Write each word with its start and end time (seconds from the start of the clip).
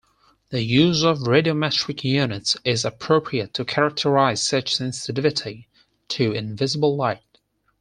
The 0.49 0.63
use 0.63 1.03
of 1.03 1.27
radiometric 1.27 2.03
units 2.03 2.57
is 2.65 2.85
appropriate 2.85 3.53
to 3.53 3.63
characterize 3.63 4.41
such 4.41 4.73
sensitivity 4.75 5.69
to 6.07 6.31
invisible 6.31 6.95
light. 6.95 7.37